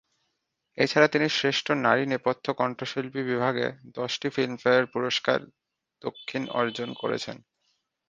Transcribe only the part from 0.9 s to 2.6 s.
তিনি শ্রেষ্ঠ নারী নেপথ্য